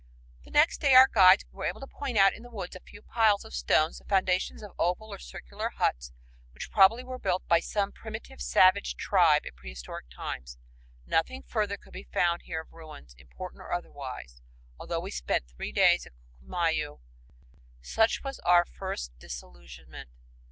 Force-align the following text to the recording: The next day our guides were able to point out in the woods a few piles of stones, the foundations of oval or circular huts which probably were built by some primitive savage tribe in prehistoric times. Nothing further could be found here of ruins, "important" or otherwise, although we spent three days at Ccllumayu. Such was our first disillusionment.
The 0.43 0.49
next 0.49 0.81
day 0.81 0.95
our 0.95 1.07
guides 1.07 1.45
were 1.51 1.63
able 1.65 1.79
to 1.79 1.85
point 1.85 2.17
out 2.17 2.33
in 2.33 2.41
the 2.41 2.49
woods 2.49 2.75
a 2.75 2.79
few 2.79 3.03
piles 3.03 3.45
of 3.45 3.53
stones, 3.53 3.99
the 3.99 4.03
foundations 4.05 4.63
of 4.63 4.71
oval 4.79 5.13
or 5.13 5.19
circular 5.19 5.69
huts 5.69 6.11
which 6.55 6.71
probably 6.71 7.03
were 7.03 7.19
built 7.19 7.47
by 7.47 7.59
some 7.59 7.91
primitive 7.91 8.41
savage 8.41 8.95
tribe 8.95 9.45
in 9.45 9.53
prehistoric 9.53 10.07
times. 10.09 10.57
Nothing 11.05 11.43
further 11.43 11.77
could 11.77 11.93
be 11.93 12.07
found 12.11 12.41
here 12.45 12.61
of 12.61 12.73
ruins, 12.73 13.13
"important" 13.19 13.61
or 13.61 13.71
otherwise, 13.71 14.41
although 14.79 15.01
we 15.01 15.11
spent 15.11 15.47
three 15.47 15.71
days 15.71 16.07
at 16.07 16.13
Ccllumayu. 16.41 16.99
Such 17.83 18.23
was 18.23 18.39
our 18.39 18.65
first 18.65 19.11
disillusionment. 19.19 20.09